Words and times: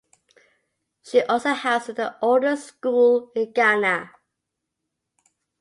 She 1.03 1.21
also 1.21 1.53
has 1.53 1.85
the 1.85 2.15
oldest 2.23 2.65
school 2.65 3.31
in 3.35 3.51
Ghana. 3.51 4.09